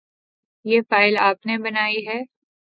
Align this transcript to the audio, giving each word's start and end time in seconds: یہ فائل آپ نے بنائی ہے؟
یہ 0.65 0.81
فائل 0.89 1.17
آپ 1.19 1.45
نے 1.45 1.57
بنائی 1.57 2.05
ہے؟ 2.07 2.19